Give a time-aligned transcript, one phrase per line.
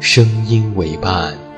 [0.00, 1.49] 声音为伴。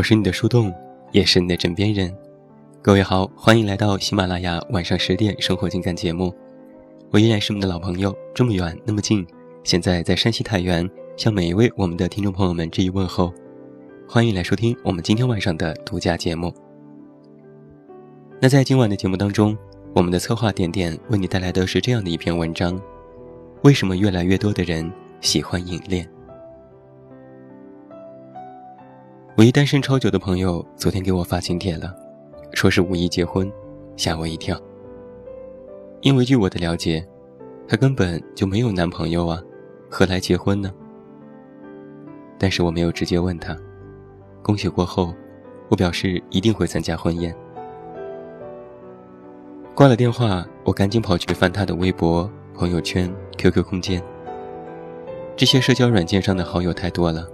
[0.00, 0.74] 我是你的树洞，
[1.12, 2.10] 也是你的枕边人。
[2.80, 6.34] 各位好，欢迎来到喜马拉雅晚上十点生活情感节目。
[7.10, 9.26] 我依然是我们的老朋友，这么远那么近，
[9.62, 13.30] 现在在山西太原，向每一位我们的听众朋友们致以问候。
[14.08, 16.50] 欢迎来收听我们今天晚上的独家节目。
[18.40, 19.54] 那在今晚的节目当中，
[19.94, 22.80] 我们的策划点点为你带来的是这样的一篇文章：
[23.64, 24.90] 为什么越来越多的人
[25.20, 26.08] 喜欢影恋？
[29.40, 31.96] 我一单身超久的朋友昨天给我发请帖了，
[32.52, 33.50] 说是五一结婚，
[33.96, 34.54] 吓我一跳。
[36.02, 37.02] 因为据我的了解，
[37.66, 39.40] 她根本就没有男朋友啊，
[39.88, 40.70] 何来结婚呢？
[42.38, 43.56] 但是我没有直接问她，
[44.42, 45.14] 恭喜过后，
[45.70, 47.34] 我表示一定会参加婚宴。
[49.74, 54.02] 挂了电话，我赶紧跑去翻她的微博、朋友圈、QQ 空间，
[55.34, 57.26] 这些社交软件上的好友太多了。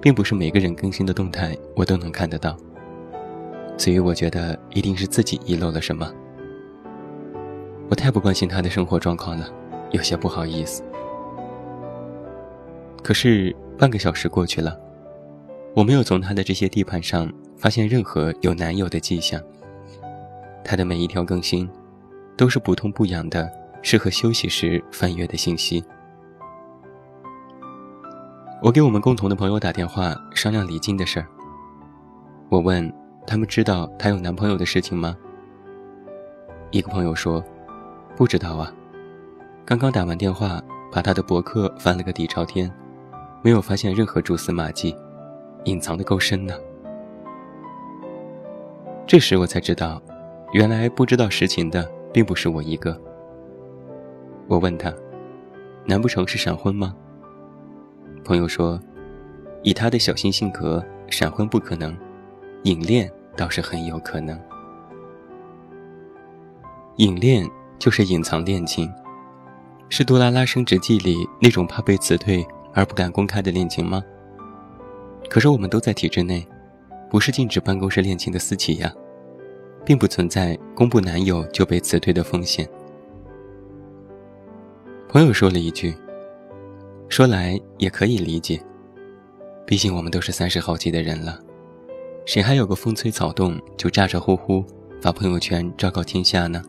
[0.00, 2.56] 并不是每个人更新的动态我都能看得到，
[3.76, 6.12] 所以我觉得一定是自己遗漏了什么。
[7.88, 9.48] 我太不关心他的生活状况了，
[9.90, 10.82] 有些不好意思。
[13.02, 14.78] 可是半个小时过去了，
[15.74, 19.40] 我没有从他的这些地盘上发现任何有男友的迹象。
[20.62, 21.68] 他的每一条更新，
[22.36, 23.50] 都是不痛不痒的，
[23.80, 25.82] 适合休息时翻阅的信息。
[28.60, 31.28] 我给我们共同的朋友打电话商量离境的事儿。
[32.48, 32.92] 我问
[33.24, 35.16] 他们知道她有男朋友的事情吗？
[36.72, 37.42] 一个朋友说，
[38.16, 38.72] 不知道啊。
[39.64, 40.60] 刚刚打完电话，
[40.90, 42.68] 把他的博客翻了个底朝天，
[43.42, 44.92] 没有发现任何蛛丝马迹，
[45.64, 46.54] 隐藏的够深呢。
[49.06, 50.02] 这时我才知道，
[50.52, 53.00] 原来不知道实情的并不是我一个。
[54.48, 54.92] 我问他，
[55.84, 56.92] 难不成是闪婚吗？
[58.28, 58.78] 朋友说
[59.64, 61.96] ：“以他的小心性格，闪婚不可能，
[62.64, 64.38] 隐恋倒是很有可能。
[66.96, 68.92] 隐恋就是隐藏恋情，
[69.88, 74.04] 是杜拉拉升职记里那种怕被辞退而不敢公开的恋情吗？
[75.30, 76.46] 可是我们都在体制内，
[77.08, 78.92] 不是禁止办公室恋情的私企呀，
[79.86, 82.68] 并不存在公布男友就被辞退的风险。”
[85.08, 85.94] 朋友说了一句。
[87.08, 88.62] 说来也可以理解，
[89.66, 91.40] 毕竟我们都是三十好几的人了，
[92.26, 94.62] 谁还有个风吹草动就咋咋呼呼
[95.00, 96.62] 发朋友圈昭告天下呢？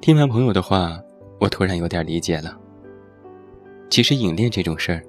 [0.00, 1.00] 听完朋友的话，
[1.40, 2.58] 我突然有点理解了。
[3.88, 5.02] 其实影恋这种事儿，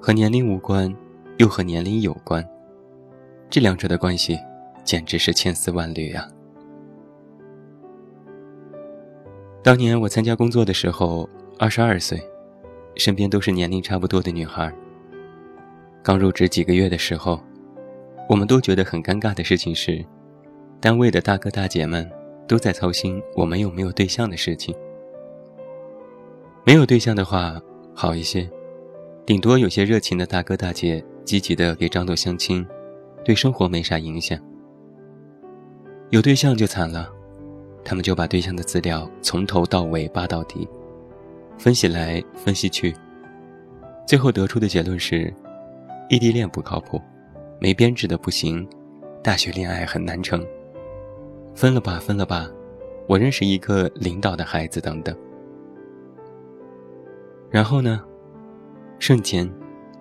[0.00, 0.94] 和年龄无关，
[1.38, 2.42] 又和年龄有关，
[3.50, 4.38] 这两者的关系
[4.84, 6.26] 简直是千丝万缕啊！
[9.60, 11.28] 当年我参加工作的时候。
[11.58, 12.22] 二十二岁，
[12.96, 14.70] 身边都是年龄差不多的女孩。
[16.02, 17.40] 刚入职几个月的时候，
[18.28, 20.04] 我们都觉得很尴尬的事情是，
[20.82, 22.06] 单位的大哥大姐们
[22.46, 24.74] 都在操心我们有没有对象的事情。
[26.62, 27.58] 没有对象的话
[27.94, 28.46] 好一些，
[29.24, 32.66] 顶多有些热情的大哥大姐积极的给张罗相亲，
[33.24, 34.38] 对生活没啥影响。
[36.10, 37.08] 有对象就惨了，
[37.82, 40.68] 他们就把对象的资料从头到尾扒到底。
[41.58, 42.94] 分析来分析去，
[44.06, 45.32] 最后得出的结论是，
[46.08, 47.00] 异地恋不靠谱，
[47.58, 48.68] 没编制的不行，
[49.22, 50.46] 大学恋爱很难成，
[51.54, 52.48] 分了吧，分了吧，
[53.08, 55.16] 我认识一个领导的孩子等等。
[57.50, 58.02] 然后呢，
[58.98, 59.50] 瞬间，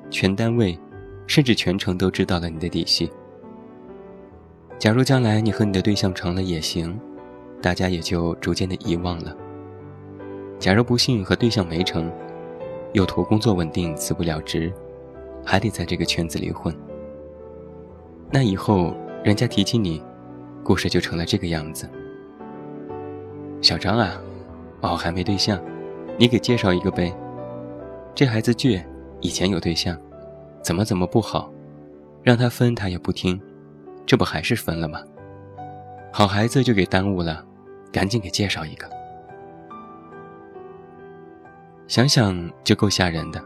[0.10, 0.78] 全单位，
[1.26, 3.10] 甚至全城都知道了你的底细。
[4.78, 7.00] 假如将来你和你的对象成了也行，
[7.62, 9.36] 大家也就逐渐的遗忘了。
[10.66, 12.12] 假如不幸和对象没成，
[12.94, 14.74] 又图工作稳定辞不了职，
[15.46, 16.76] 还得在这个圈子里混。
[18.32, 20.02] 那以后人家提起你，
[20.64, 21.88] 故事就成了这个样子。
[23.62, 24.20] 小张啊，
[24.82, 25.62] 哦还没对象，
[26.18, 27.16] 你给介绍一个呗。
[28.16, 28.84] 这孩子倔，
[29.22, 29.96] 以前有对象，
[30.64, 31.54] 怎么怎么不好，
[32.24, 33.40] 让他分他也不听。
[34.04, 35.00] 这不还是分了吗？
[36.12, 37.46] 好孩子就给耽误了，
[37.92, 38.95] 赶紧给介绍一个。
[41.88, 43.44] 想想就够吓人的。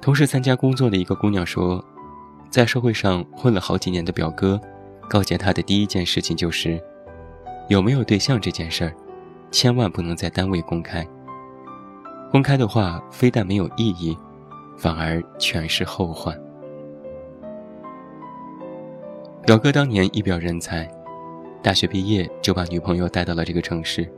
[0.00, 1.84] 同时参加工作的一个姑娘说，
[2.50, 4.58] 在社会上混了好几年的表哥，
[5.08, 6.82] 告诫她的第一件事情就是，
[7.68, 8.94] 有没有对象这件事儿，
[9.50, 11.06] 千万不能在单位公开。
[12.30, 14.16] 公开的话，非但没有意义，
[14.76, 16.38] 反而全是后患。
[19.44, 20.90] 表哥当年一表人才，
[21.62, 24.10] 大学毕业就把女朋友带到了这个城市，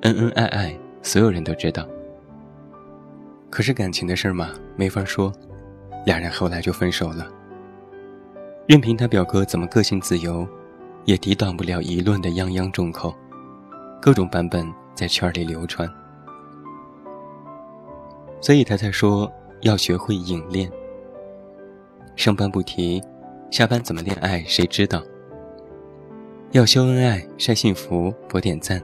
[0.00, 1.86] 恩恩爱爱，所有人都知道。
[3.48, 5.32] 可是感情的事儿嘛，没法说，
[6.06, 7.28] 俩人后来就分手了。
[8.66, 10.46] 任凭他表哥怎么个性自由，
[11.04, 13.14] 也抵挡不了舆论的泱泱众口，
[14.00, 15.88] 各种版本在圈里流传。
[18.40, 19.30] 所以他才说
[19.62, 20.70] 要学会隐恋，
[22.16, 23.02] 上班不提。
[23.50, 24.44] 下班怎么恋爱？
[24.44, 25.02] 谁知道？
[26.52, 28.80] 要秀恩爱、晒幸福、博点赞，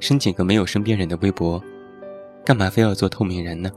[0.00, 1.62] 申请个没有身边人的微博，
[2.44, 3.70] 干嘛非要做透明人呢？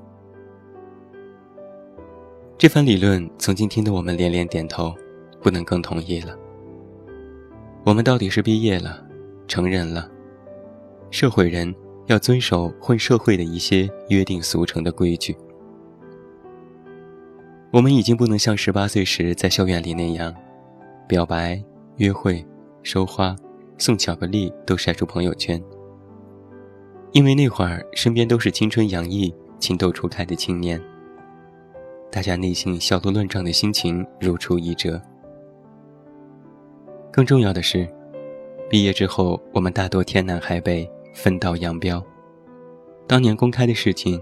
[2.57, 4.93] 这番理论曾经听得我们连连点头，
[5.41, 6.35] 不能更同意了。
[7.85, 9.05] 我们到底是毕业了，
[9.47, 10.09] 成人了，
[11.11, 11.73] 社会人
[12.07, 15.37] 要遵守混社会的一些约定俗成的规矩。
[17.71, 20.33] 我们已经不能像十八岁时在校园里那样，
[21.07, 21.63] 表白、
[21.97, 22.45] 约会、
[22.81, 23.35] 收花、
[23.77, 25.61] 送巧克力都晒出朋友圈。
[27.17, 30.79] 因为那会儿身边都是青春洋溢、情窦初开的青年，
[32.11, 35.01] 大家内心小鹿乱撞的心情如出一辙。
[37.11, 37.89] 更重要的是，
[38.69, 42.05] 毕业之后我们大多天南海北，分道扬镳，
[43.07, 44.21] 当年公开的事情，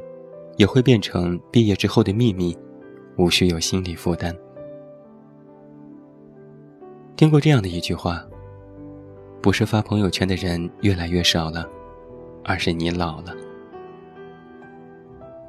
[0.56, 2.58] 也会变成毕业之后的秘密。
[3.18, 4.34] 无需有心理负担。
[7.18, 8.26] 听过这样的一句话
[9.44, 11.70] ：“不是发朋友圈的人越来越少了，
[12.46, 13.34] 而是你老了。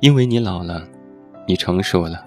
[0.00, 0.88] 因为你老了，
[1.46, 2.26] 你成熟了，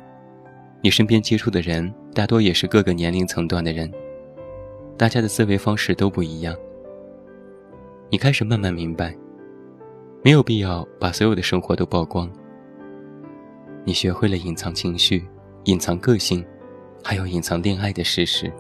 [0.81, 3.91] 你身边接触的人大多也是各个年龄层段的人，
[4.95, 6.55] 大家的思维方式都不一样。
[8.09, 9.15] 你开始慢慢明白，
[10.23, 12.29] 没有必要把所有的生活都曝光。”
[13.85, 15.25] 你学会了隐藏情绪，
[15.63, 16.45] 隐藏个性，
[17.03, 18.51] 还有隐藏恋爱的事实。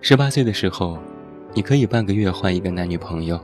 [0.00, 0.98] 十八岁的时候，
[1.56, 3.40] 你可以半个月换一个男女朋友，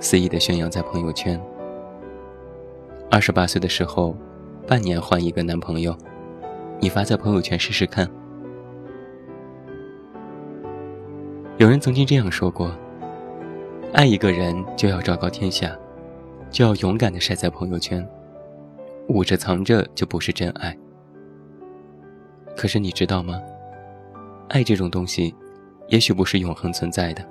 [0.00, 1.38] 肆意的宣扬在朋友圈。
[3.10, 4.16] 二十八岁的时候，
[4.66, 5.94] 半年换一个男朋友，
[6.80, 8.10] 你发在朋友圈试试看。
[11.58, 12.74] 有人曾经这样说过：
[13.92, 15.76] 爱一个人就要昭告天下。
[16.50, 18.04] 就要勇敢的晒在朋友圈，
[19.08, 20.74] 捂着藏着就不是真爱。
[22.56, 23.38] 可是你知道吗？
[24.48, 25.34] 爱这种东西，
[25.90, 27.24] 也许不是永恒存在的。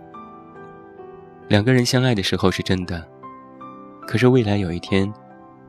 [1.48, 3.04] 两个人相爱的时候是真的，
[4.06, 5.12] 可是未来有一天，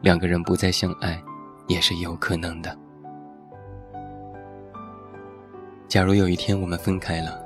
[0.02, 1.18] 两个人不再相爱，
[1.68, 2.76] 也是有可能的。
[5.88, 7.42] 假如有一天我们分开了，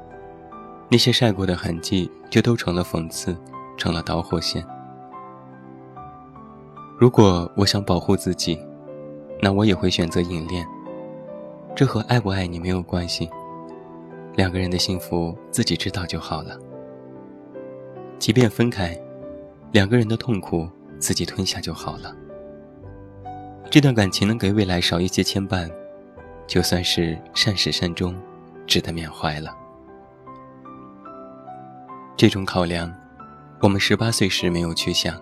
[0.90, 3.36] 那些晒过的痕迹就都成了讽刺，
[3.76, 4.64] 成了导火线。
[6.98, 8.58] 如果我想保护自己，
[9.40, 10.66] 那我也会选择隐恋。
[11.76, 13.28] 这和爱不爱你没有关系，
[14.36, 16.58] 两个人的幸福自己知道就好了。
[18.18, 18.98] 即便分开，
[19.72, 22.14] 两个人的痛苦自己吞下就好了。
[23.70, 25.70] 这段感情能给未来少一些牵绊，
[26.46, 28.14] 就算是善始善终，
[28.66, 29.56] 值得缅怀了。
[32.16, 32.92] 这种考量，
[33.60, 35.20] 我们十八岁时没有去想。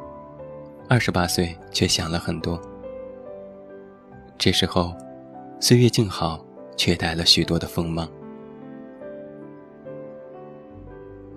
[0.88, 2.60] 二十八岁却想了很多，
[4.36, 4.94] 这时候，
[5.58, 6.44] 岁月静好，
[6.76, 8.06] 却带了许多的锋芒。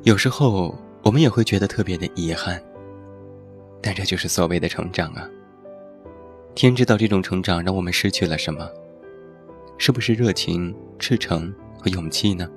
[0.06, 0.72] 有时候
[1.02, 2.62] 我们也会觉得特别的遗憾，
[3.82, 5.28] 但这就是所谓的成长啊。
[6.54, 8.70] 天知道这种成长让我们失去了什么？
[9.80, 12.48] 是不是热情、赤诚和勇气呢？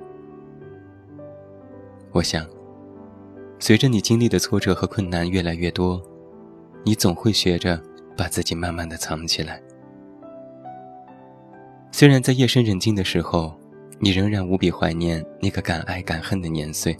[2.11, 2.45] 我想，
[3.57, 5.99] 随着你经历的挫折和困难越来越多，
[6.83, 7.81] 你总会学着
[8.15, 9.59] 把自己慢慢的藏起来。
[11.91, 13.51] 虽然在夜深人静的时候，
[13.97, 16.95] 你仍然无比怀念那个敢爱敢恨的年岁，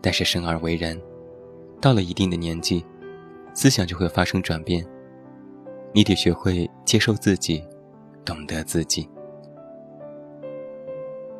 [0.00, 1.00] 但是生而为人，
[1.80, 2.84] 到了一定的年纪，
[3.54, 4.86] 思想就会发生转变。
[5.92, 7.64] 你得学会接受自己，
[8.24, 9.08] 懂得自己。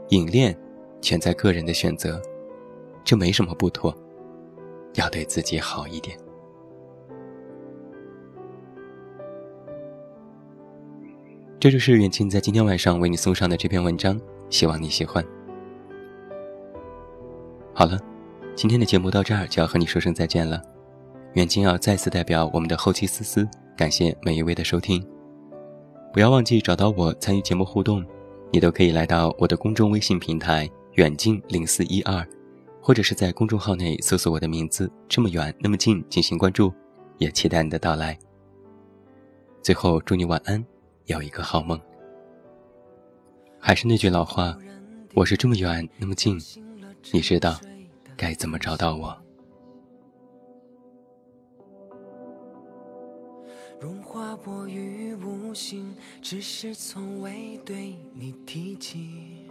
[0.08, 0.56] 隐恋，
[1.00, 2.20] 全在个人的选择，
[3.04, 3.94] 这没什么不妥，
[4.94, 6.16] 要对自己好一点。
[11.58, 15.25] 这就是远近在今天晚上为你送上的这篇文章，希望你喜欢。
[17.75, 17.98] 好了，
[18.56, 20.62] 今天的节目到这儿就要和你说声再见了。
[21.34, 23.46] 远近要再次代表我们的后期思思，
[23.76, 25.06] 感谢每一位的收听。
[26.10, 28.02] 不要忘记找到我参与节目互动，
[28.50, 32.26] 你都可以来到我的公众微信平台“远近零四一二”，
[32.80, 36.72] 或者是在公众号内搜索我的名字“这么远那么近”进行关注，
[37.18, 38.18] 也期待你的到来。
[39.62, 40.64] 最后，祝你晚安。
[41.04, 41.78] 有一个好梦。
[43.60, 44.56] 还是那句老话，
[45.14, 46.40] 我是这么远那么近，
[47.12, 47.60] 你知道
[48.16, 49.16] 该怎么找到我？
[53.78, 59.45] 融化我于无形，只是从未对你提起。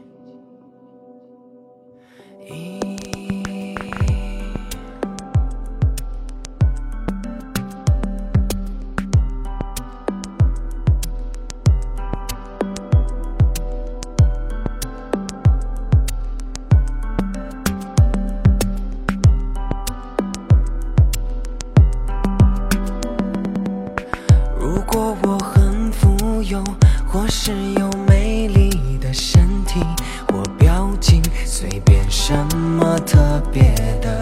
[31.76, 33.20] 没变什么特
[33.52, 34.22] 别的，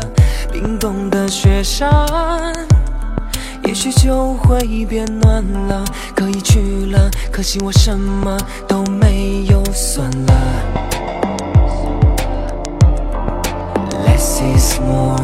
[0.52, 1.88] 冰冻的雪山，
[3.66, 8.36] 也许就会变暖了，可以去了，可惜我什么
[8.68, 10.34] 都没有算了。
[14.04, 15.23] Less is more。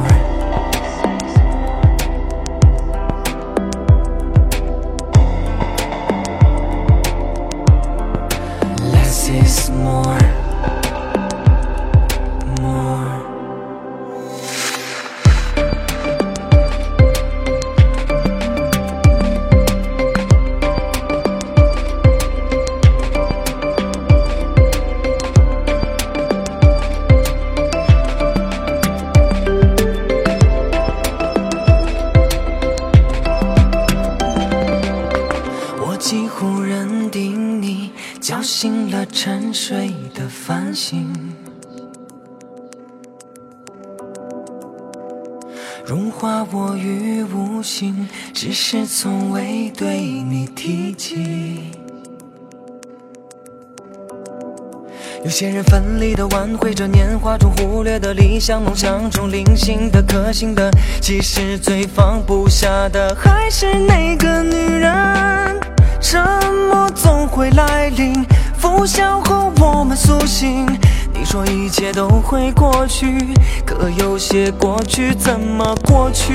[45.86, 51.72] 融化我于无形，只是从未对你提起。
[55.24, 65.60] 有些人奋力的挽回着年华中忽略的理想，梦想中零星的可信的，其实最放不下的还是那个女人。
[66.00, 66.24] 沉
[66.72, 68.26] 默总会来临。
[68.58, 70.39] 拂晓后我们苏醒，
[71.32, 73.16] 说一切都会过去，
[73.64, 76.34] 可有些过去怎么过去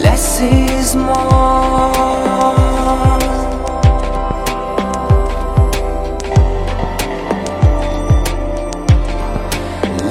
[0.00, 1.90] ？Less is more。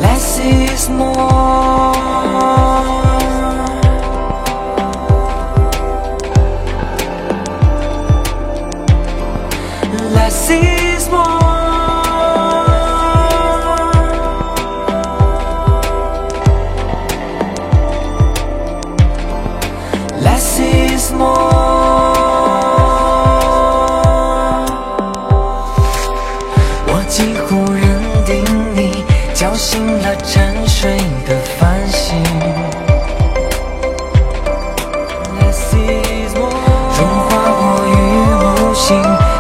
[0.02, 1.96] Less is more.
[10.14, 10.85] Less.。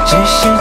[0.05, 0.54] 只是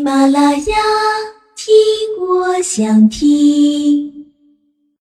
[0.00, 0.76] 喜马拉雅，
[1.54, 1.76] 听
[2.26, 4.19] 我想听。